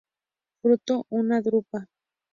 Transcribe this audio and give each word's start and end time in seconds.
Fruto 0.61 1.05
una 1.11 1.41
drupa. 1.43 1.85